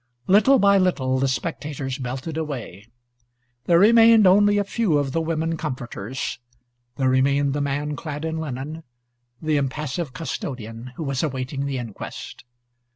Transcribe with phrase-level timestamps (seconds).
[0.25, 2.87] Little by little the spectators melted away.
[3.65, 6.39] There remained only a few of the women comforters;
[6.97, 8.81] there remained the man clad in linen,
[9.39, 12.43] the impassive custodian, who was awaiting the inquest.